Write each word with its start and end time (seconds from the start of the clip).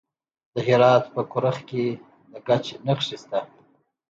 د 0.53 0.55
هرات 0.67 1.03
په 1.15 1.21
کرخ 1.31 1.57
کې 1.69 1.85
د 2.31 2.33
ګچ 2.47 2.65
نښې 2.85 3.15
شته. 3.21 3.39